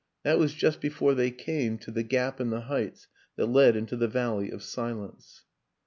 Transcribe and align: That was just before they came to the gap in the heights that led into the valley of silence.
That 0.23 0.39
was 0.39 0.55
just 0.55 0.81
before 0.81 1.13
they 1.13 1.29
came 1.29 1.77
to 1.77 1.91
the 1.91 2.01
gap 2.01 2.41
in 2.41 2.49
the 2.49 2.61
heights 2.61 3.05
that 3.35 3.45
led 3.45 3.75
into 3.75 3.95
the 3.95 4.07
valley 4.07 4.49
of 4.49 4.63
silence. 4.63 5.45